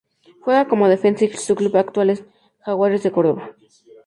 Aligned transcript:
Juega 0.39 0.67
como 0.67 0.87
defensa 0.89 1.25
y 1.25 1.29
su 1.33 1.53
club 1.53 1.77
actual 1.77 2.09
es 2.09 2.23
Jaguares 2.61 3.03
de 3.03 3.11
Córdoba 3.11 3.55